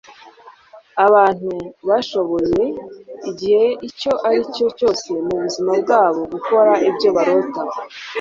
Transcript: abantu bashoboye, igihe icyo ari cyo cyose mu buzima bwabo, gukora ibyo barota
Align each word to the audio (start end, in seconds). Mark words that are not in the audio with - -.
abantu 1.05 1.51
bashoboye, 1.89 2.63
igihe 3.29 3.65
icyo 3.87 4.11
ari 4.27 4.41
cyo 4.55 4.67
cyose 4.77 5.07
mu 5.25 5.35
buzima 5.41 5.71
bwabo, 5.81 6.21
gukora 6.33 6.73
ibyo 6.89 7.09
barota 7.17 7.61